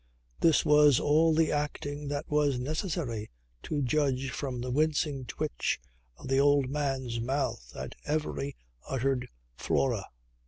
[0.39, 3.29] This was all the acting that was necessary
[3.61, 5.79] to judge from the wincing twitch
[6.17, 8.55] of the old man's mouth at every
[8.89, 9.27] uttered
[9.57, 10.05] "Flora."